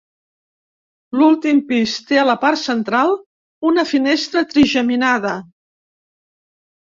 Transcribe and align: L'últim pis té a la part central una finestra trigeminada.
L'últim 1.19 1.59
pis 1.67 1.91
té 2.11 2.17
a 2.21 2.23
la 2.29 2.35
part 2.45 2.59
central 2.61 3.13
una 3.71 3.85
finestra 3.91 4.43
trigeminada. 4.55 5.35